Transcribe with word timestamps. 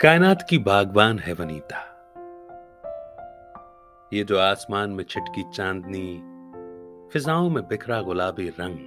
कायनात 0.00 0.46
की 0.50 0.58
बागबान 0.58 1.18
है 1.18 1.32
वनीता। 1.32 1.78
ये 4.12 4.24
जो 4.24 4.38
आसमान 4.38 4.90
में 4.90 5.04
छिटकी 5.04 5.44
चांदनी, 5.54 6.22
फिजाओं 7.12 7.50
में 7.50 7.68
बिखरा 7.68 8.02
गुलाबी 8.02 8.48
रंग, 8.48 8.78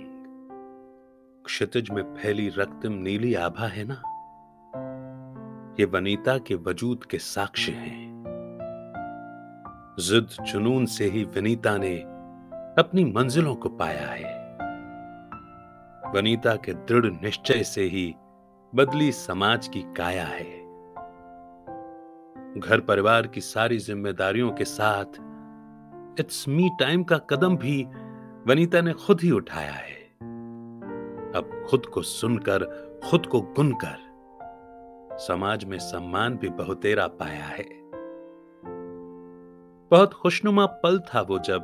क्षितिज 1.45 1.91
में 1.91 2.15
फैली 2.15 2.49
रक्तिम 2.49 2.93
नीली 2.93 3.33
आभा 3.35 3.67
है 3.67 3.83
ना? 3.87 4.01
ये 5.79 5.85
वनीता 5.85 6.37
के 6.37 6.55
वजूद 6.55 7.03
के 7.03 7.17
साक्ष्य 7.17 7.71
हैं। 7.71 8.23
जिद 9.99 10.43
जुनून 10.45 10.85
से 10.85 11.05
ही 11.05 11.23
वनीता 11.23 11.77
ने 11.77 11.97
अपनी 12.81 13.05
मंजिलों 13.05 13.55
को 13.55 13.69
पाया 13.69 14.07
है। 14.07 14.57
वनीता 16.11 16.55
के 16.55 16.73
दृढ़ 16.73 17.05
निश्चय 17.05 17.63
से 17.63 17.83
ही 17.83 18.15
बदली 18.75 19.11
समाज 19.11 19.67
की 19.67 19.81
काया 19.97 20.25
है। 20.25 20.58
घर 22.57 22.79
परिवार 22.79 23.27
की 23.27 23.41
सारी 23.41 23.77
जिम्मेदारियों 23.77 24.51
के 24.51 24.65
साथ, 24.65 25.05
इट्स 26.19 26.47
मी 26.47 26.69
टाइम 26.79 27.03
का 27.03 27.17
कदम 27.17 27.57
भी 27.57 27.83
वनीता 28.47 28.81
ने 28.81 28.93
खुद 28.93 29.21
ही 29.21 29.31
उठाया 29.31 29.71
है। 29.71 29.95
अब 31.35 31.65
खुद 31.69 31.85
को 31.85 32.01
सुनकर, 32.01 32.63
खुद 33.09 33.25
को 33.25 33.41
गुनकर, 33.41 33.97
समाज 35.17 35.65
में 35.65 35.79
सम्मान 35.79 36.37
भी 36.37 36.49
बहुतेरा 36.49 37.07
पाया 37.07 37.45
है। 37.45 37.65
बहुत 39.91 40.13
खुशनुमा 40.13 40.65
पल 40.65 40.99
था 40.99 41.21
वो 41.21 41.39
जब 41.39 41.63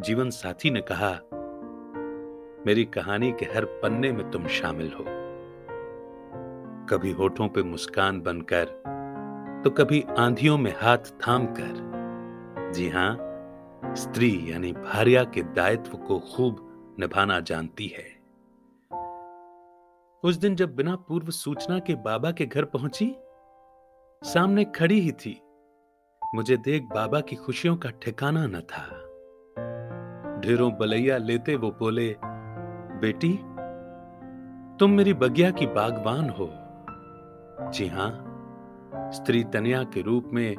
जीवन 0.00 0.30
साथी 0.30 0.70
ने 0.70 0.80
कहा, 0.92 1.10
मेरी 2.66 2.84
कहानी 2.84 3.32
के 3.32 3.46
हर 3.46 3.64
पन्ने 3.64 4.12
में 4.12 4.30
तुम 4.30 4.46
शामिल 4.46 4.92
हो। 4.92 5.04
कभी 6.86 7.12
होठों 7.12 7.48
पे 7.48 7.62
मुस्कान 7.62 8.20
बनकर 8.20 8.85
तो 9.66 9.70
कभी 9.70 10.04
आंधियों 10.18 10.58
में 10.58 10.74
हाथ 10.76 10.98
थाम 10.98 11.46
कर 11.46 12.72
जी 12.74 12.88
हाँ, 12.88 13.16
स्त्री 13.94 14.52
यानी 14.52 14.72
भार्या 14.72 15.24
के 15.24 15.42
दायित्व 15.42 15.96
को 15.98 16.18
खूब 16.18 16.56
निभाना 16.98 17.40
जानती 17.40 17.86
है। 17.86 18.04
उस 20.24 20.36
दिन 20.36 20.56
जब 20.56 20.76
बिना 20.76 20.96
पूर्व 20.96 21.30
सूचना 21.30 21.78
के 21.78 21.94
बाबा 21.94 22.30
के 22.30 22.46
घर 22.46 22.64
पहुँची, 22.64 23.16
सामने 24.22 24.64
खड़ी 24.64 25.00
ही 25.00 25.12
थी। 25.12 25.40
मुझे 26.34 26.56
देख 26.56 26.82
बाबा 26.82 27.20
की 27.20 27.36
खुशियों 27.36 27.76
का 27.76 27.90
ठिकाना 27.90 28.46
न 28.46 28.60
था। 28.60 28.86
ढेरों 30.40 30.72
बलैया 30.72 31.18
लेते 31.18 31.56
वो 31.56 31.70
बोले, 31.70 32.16
बेटी, 33.00 33.32
तुम 34.78 34.90
मेरी 34.90 35.14
बगिया 35.14 35.50
की 35.50 35.66
बागवान 35.66 36.30
हो। 36.30 36.50
जी 37.70 37.86
हाँ 37.86 38.25
स्त्री 38.94 39.44
तनिया 39.44 39.82
के 39.82 40.02
रूप 40.02 40.30
में 40.32 40.56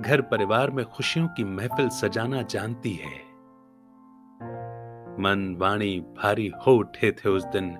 घर 0.00 0.20
परिवार 0.20 0.70
में 0.70 0.84
खुशियों 0.84 1.28
की 1.28 1.44
महफिल 1.44 1.88
सजाना 1.88 2.42
जानती 2.42 2.92
है। 2.92 3.28
मन 5.20 5.56
वाणी 5.58 6.00
भारी 6.00 6.52
हो 6.66 6.72
उठे 6.72 7.12
थे 7.12 7.28
उस 7.28 7.44
दिन, 7.44 7.76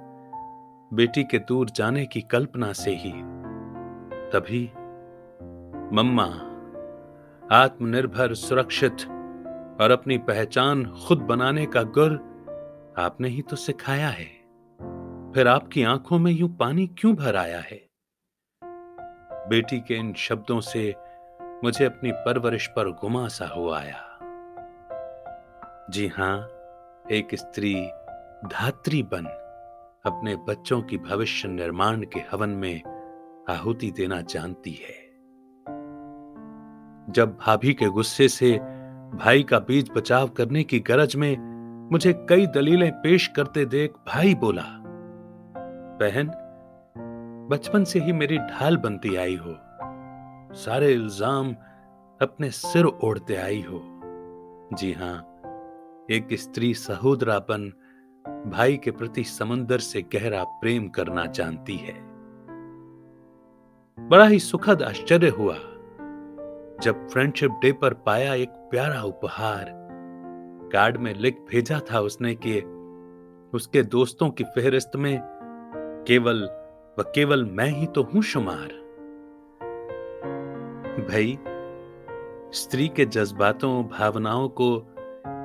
बेटी 0.92 1.24
के 1.24 1.38
दूर 1.38 1.70
जाने 1.70 2.06
की 2.06 2.20
कल्पना 2.20 2.72
से 2.72 2.90
ही। 2.90 3.12
तभी, 4.30 4.72
मम्मा, 5.96 6.24
आत्मनिर्भर, 7.56 8.34
सुरक्षित 8.34 8.96
और 9.80 9.90
अपनी 9.90 10.18
पहचान 10.18 10.84
खुद 10.84 11.18
बनाने 11.18 11.66
का 11.66 11.82
गुर 11.82 12.12
आपने 12.98 13.28
ही 13.28 13.42
तो 13.42 13.56
सिखाया 13.56 14.08
है। 14.08 14.38
फिर 15.32 15.48
आपकी 15.48 15.82
आँखों 15.82 16.18
में 16.18 16.32
यूँ 16.32 16.56
पानी 16.56 16.86
क्यों 16.86 17.14
भर 17.14 17.36
आया 17.36 17.58
है? 17.58 17.87
बेटी 19.48 19.80
के 19.80 19.94
इन 19.94 20.12
शब्दों 20.12 20.60
से 20.60 20.94
मुझे 21.64 21.84
अपनी 21.84 22.12
परवरिश 22.12 22.66
पर 22.66 22.90
गुमासा 22.90 23.46
हो 23.46 23.70
आया। 23.70 24.04
जी 25.90 26.06
हाँ, 26.08 26.48
एक 27.10 27.34
स्त्री 27.34 27.74
धात्री 28.44 29.02
बन 29.02 29.26
अपने 30.04 30.36
बच्चों 30.36 30.80
की 30.82 30.98
भविष्य 30.98 31.48
निर्माण 31.48 32.02
के 32.02 32.20
हवन 32.32 32.48
में 32.48 32.82
आहुति 33.48 33.90
देना 33.90 34.20
जानती 34.20 34.72
है। 34.72 34.96
जब 37.12 37.36
भाभी 37.40 37.74
के 37.74 37.86
गुस्से 37.86 38.28
से 38.28 38.52
भाई 39.14 39.42
का 39.42 39.58
बीज 39.58 39.90
बचाव 39.96 40.28
करने 40.28 40.64
की 40.64 40.80
गरज 40.80 41.16
में 41.16 41.36
मुझे 41.92 42.12
कई 42.28 42.46
दलीलें 42.46 42.92
पेश 42.92 43.26
करते 43.26 43.64
देख 43.64 43.92
भाई 44.08 44.34
बोला, 44.34 44.64
बहन 46.00 46.30
बचपन 47.50 47.84
से 47.84 48.00
ही 48.00 48.12
मेरी 48.12 48.38
ढाल 48.38 48.76
बनती 48.76 49.14
आई 49.16 49.36
हो। 49.36 49.54
सारे 50.54 50.92
इल्ज़ाम 50.92 51.54
अपने 52.20 52.50
सिर 52.50 52.84
ओढ़ते 52.84 53.36
आई 53.36 53.60
हो। 53.62 53.80
जी 54.72 54.92
हाँ, 54.92 55.16
एक 56.10 56.28
स्त्री 56.32 56.72
सहोदरापन 56.74 57.72
भाई 58.46 58.76
के 58.76 58.90
प्रति 58.90 59.24
समंदर 59.24 59.78
से 59.78 60.02
गहरा 60.02 60.42
प्रेम 60.44 60.88
करना 60.88 61.24
जानती 61.26 61.76
है। 61.76 61.94
बड़ा 63.98 64.26
ही 64.26 64.38
सुखद 64.38 64.82
आश्चर्य 64.82 65.28
हुआ 65.28 65.54
जब 66.82 67.08
फ्रेंडशिप 67.12 67.58
डे 67.62 67.72
पर 67.72 67.94
पाया 67.94 68.34
एक 68.34 68.50
प्यारा 68.70 69.02
उपहार। 69.02 69.72
कार्ड 70.72 70.96
में 70.96 71.14
लिख 71.14 71.44
भेजा 71.50 71.80
था 71.92 72.00
उसने 72.00 72.34
कि 72.46 72.60
उसके 73.52 73.82
दोस्तों 73.82 74.30
की 74.30 74.44
फेहरिस्त 74.44 74.96
में 74.96 75.18
केवल 76.08 76.48
वह 76.98 77.04
केवल 77.14 77.44
मैं 77.44 77.68
ही 77.68 77.86
तो 77.86 78.02
हूँ 78.02 78.22
शुमार। 78.22 78.68
भाई, 80.98 81.38
स्त्री 82.52 82.88
के 82.88 83.04
जज्बातों 83.04 83.84
भावनाओं 83.84 84.48
को 84.48 84.94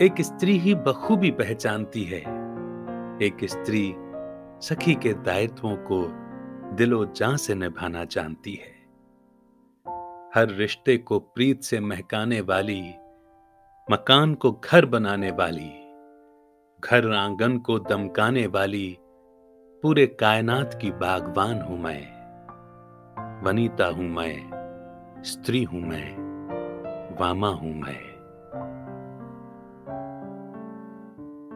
एक 0.01 0.21
स्त्री 0.21 0.57
ही 0.57 0.75
बखूबी 0.75 1.31
पहचानती 1.31 2.03
है। 2.03 2.19
एक 3.21 3.37
स्त्री 3.43 3.95
सखी 4.61 4.95
के 4.95 5.13
दायित्वों 5.13 5.75
को 5.75 6.07
दिलो 6.75 7.05
जान 7.05 7.37
से 7.37 7.55
निभाना 7.55 8.03
जानती 8.03 8.53
है। 8.53 8.73
हर 10.35 10.49
रिश्ते 10.49 10.97
को 10.97 11.19
प्रीत 11.19 11.61
से 11.61 11.79
महकाने 11.79 12.41
वाली, 12.41 12.81
मकान 13.91 14.33
को 14.33 14.51
घर 14.51 14.85
बनाने 14.85 15.31
वाली, 15.31 15.71
घर 16.79 17.13
आँगन 17.13 17.57
को 17.57 17.79
दमकाने 17.79 18.47
वाली 18.47 18.97
पूरे 19.83 20.07
कायनात 20.07 20.79
की 20.81 20.91
बागवान 20.91 21.61
हूँ 21.61 21.79
मैं। 21.79 22.01
वनीता 23.43 23.85
हूँ 23.85 24.05
मैं, 24.05 24.49
स्त्री 25.23 25.63
हूँ 25.63 25.81
मैं, 25.81 26.15
वामा 27.21 27.47
हूँ 27.47 27.73
मैं। 27.73 28.03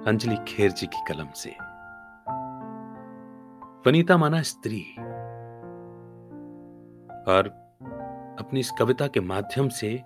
अंजलि 0.03 0.37
खेर 0.47 0.71
जी 0.71 0.87
की 0.87 1.13
कलम 1.13 1.27
से। 1.35 1.49
वनीता 3.89 4.17
माना 4.17 4.41
स्त्री। 4.41 4.81
और 7.27 7.47
अपनी 8.39 8.59
इस 8.59 8.71
कविता 8.79 9.07
के 9.07 9.19
माध्यम 9.19 9.69
से 9.69 10.03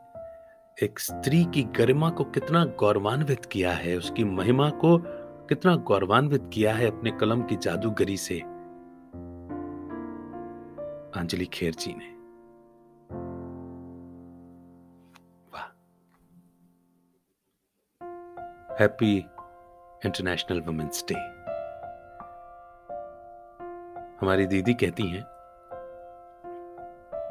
एक 0.84 1.00
स्त्री 1.00 1.46
की 1.46 1.64
गरिमा 1.64 2.10
को 2.10 2.24
कितना 2.24 2.66
गौरवान्वित 2.66 3.46
किया 3.46 3.72
है, 3.72 3.98
उसकी 3.98 4.24
महिमा 4.24 4.70
को 4.70 5.21
कितना 5.52 5.76
गौरवान्वित 5.76 6.50
किया 6.54 6.74
है 6.74 6.88
अपने 6.88 7.12
कलम 7.12 7.42
की 7.44 7.56
जादूगरी 7.56 8.18
से। 8.18 8.40
अंजलि 11.20 11.46
खेर 11.46 11.74
जी 11.74 11.94
ने। 11.94 12.06
Happy 18.84 19.18
international 20.06 20.62
women's 20.62 21.06
day. 21.12 21.16
हमारी 24.22 24.48
दीदी 24.48 24.74
कहती 24.74 25.08
हैं 25.08 25.24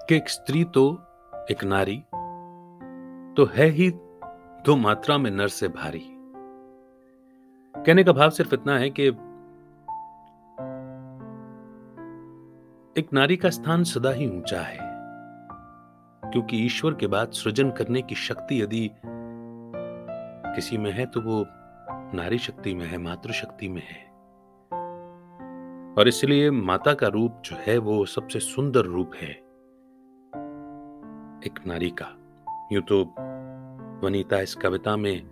कि 0.08 0.16
एक 0.16 0.28
स्त्री 0.28 0.64
तो 0.64 1.02
एक 1.50 1.64
नारी 1.64 1.98
तो 3.36 3.44
है 3.44 3.66
ही 3.66 3.90
दो 4.66 4.76
मात्रा 4.76 5.18
में 5.18 5.30
नर 5.30 5.48
से 5.48 5.68
भारी। 5.68 6.19
कहने 7.74 8.04
का 8.04 8.12
भाव 8.12 8.30
सिर्फ़ 8.30 8.54
इतना 8.54 8.78
है 8.78 8.90
कि 8.90 9.06
एक 12.96 13.12
नारी 13.12 13.36
का 13.36 13.50
स्थान 13.50 13.84
सदा 13.84 14.10
ही 14.10 14.26
ऊँचा 14.28 14.60
है, 14.60 14.78
क्योंकि 16.24 16.58
ईश्वर 16.66 16.94
के 16.94 17.06
बाद 17.06 17.30
सृजन 17.32 17.70
करने 17.70 18.02
की 18.02 18.14
शक्ति 18.14 18.60
यदि 18.62 18.90
किसी 20.54 20.78
में 20.78 20.90
है 20.92 21.06
तो 21.06 21.20
वो 21.20 21.44
नारी 22.14 22.38
शक्ति 22.38 22.74
में 22.74 22.86
है 22.86 22.98
मातृशक्ति 22.98 23.68
में 23.68 23.82
है। 23.82 24.08
और 25.94 26.08
इसलिए 26.08 26.50
माता 26.50 26.94
का 26.94 27.06
रूप 27.06 27.42
जो 27.44 27.56
है, 27.60 27.78
वो 27.78 28.04
सबसे 28.06 28.40
सुंदर 28.40 28.84
रूप 28.84 29.14
है 29.14 29.30
एक 31.46 31.60
नारी 31.66 31.90
का। 32.02 32.16
यूँ 32.72 32.82
तो 32.82 33.02
वनीता 34.06 34.40
इस 34.40 34.54
कविता 34.54 34.96
में 34.96 35.29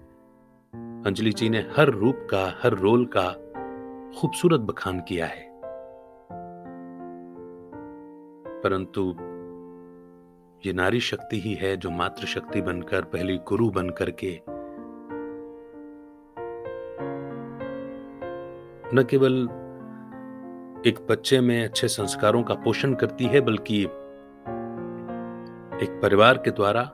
अंजलि 1.06 1.32
जी 1.32 1.48
ने 1.48 1.58
हर 1.58 1.90
रूप 1.90 2.28
का, 2.30 2.58
हर 2.62 2.72
रोल 2.72 3.10
का 3.16 3.30
खूबसूरत 4.20 4.60
बखान 4.60 5.00
किया 5.00 5.26
है। 5.26 5.52
परंतु 8.60 9.16
ये 10.66 10.72
नारी 10.72 11.00
शक्ति 11.00 11.40
ही 11.40 11.54
है 11.54 11.76
जो 11.76 11.90
मातृ 11.90 12.26
शक्ति 12.26 12.62
बनकर, 12.62 13.02
पहली 13.02 13.38
गुरु 13.38 13.70
बनकर 13.70 14.10
के 14.10 14.40
न 18.94 19.02
केवल 19.10 19.34
एक 20.86 21.06
बच्चे 21.10 21.40
में 21.40 21.64
अच्छे 21.64 21.88
संस्कारों 21.88 22.42
का 22.42 22.54
पोषण 22.54 22.94
करती 22.94 23.24
है, 23.24 23.40
बल्कि 23.40 23.82
एक 25.84 26.00
परिवार 26.02 26.38
के 26.38 26.50
द्वारा, 26.50 26.90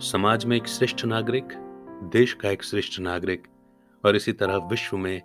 समाज 0.00 0.44
में 0.44 0.56
एक 0.56 0.66
श्रेष्ठ 0.66 1.04
नागरिक 1.04 1.65
देश 2.06 2.32
का 2.32 2.50
एक 2.50 2.62
श्रेष्ठ 2.62 3.00
नागरिक 3.00 3.48
और 4.04 4.16
इसी 4.16 4.32
तरह 4.32 4.56
विश्व 4.56 4.96
में 4.96 5.22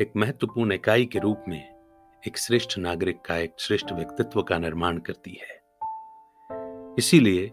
एक 0.00 0.12
महत्वपूर्ण 0.16 0.72
इकाई 0.72 1.06
के 1.06 1.18
रूप 1.18 1.44
में 1.48 1.74
एक 2.26 2.38
श्रेष्ठ 2.38 2.78
नागरिक 2.78 3.20
का 3.20 3.36
एक 3.36 3.54
श्रेष्ठ 3.58 3.92
व्यक्तित्व 3.92 4.42
का 4.42 4.58
निर्माण 4.58 4.98
करती 4.98 5.30
है। 5.30 5.62
इसीलिए 6.98 7.46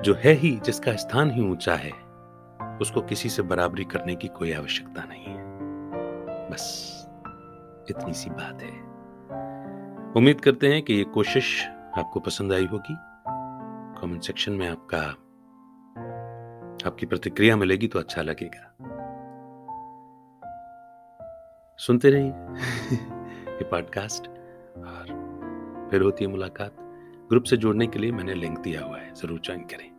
जो 0.00 0.14
है 0.14 0.32
ही 0.32 0.60
जिसका 0.64 0.96
स्थान 0.96 1.30
ही 1.30 1.42
ऊँचा 1.42 1.74
है, 1.74 1.92
उसको 2.78 3.00
किसी 3.00 3.28
से 3.28 3.42
बराबरी 3.42 3.84
करने 3.84 4.16
की 4.16 4.28
कोई 4.28 4.52
आवश्यकता 4.52 5.04
नहीं 5.04 5.24
है। 5.24 5.44
बस 6.50 6.96
इतनी 7.90 8.14
सी 8.14 8.30
बात 8.30 8.62
है। 8.62 8.80
उम्मीद 10.16 10.40
करते 10.40 10.68
हैं 10.68 10.82
कि 10.82 10.94
ये 10.94 11.04
कोशिश 11.04 11.66
आपको 11.98 12.20
पसंद 12.20 12.52
आई 12.52 12.66
होगी। 12.66 12.96
कमेंट 14.00 14.22
सेक्शन 14.22 14.52
में 14.52 14.68
आपका 14.68 15.26
आपकी 16.86 17.06
प्रतिक्रिया 17.06 17.56
मिलेगी 17.56 17.88
तो 17.88 17.98
अच्छा 17.98 18.22
लगेगा। 18.22 18.76
सुनते 21.78 22.10
रहिए 22.10 22.30
ये 23.54 23.64
पॉडकास्ट 23.64 24.28
और 24.78 25.88
फिर 25.90 26.02
होती 26.02 26.24
है 26.24 26.30
मुलाकात। 26.30 26.76
ग्रुप 27.28 27.44
से 27.44 27.56
जुड़ने 27.56 27.86
के 27.86 27.98
लिए 27.98 28.12
मैंने 28.12 28.34
लिंक 28.34 28.58
दिया 28.58 28.84
हुआ 28.84 28.98
है, 28.98 29.14
ज़रूर 29.14 29.40
ज्वाइन 29.40 29.60
करें। 29.60 29.90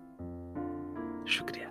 शुक्रिया। 1.27 1.70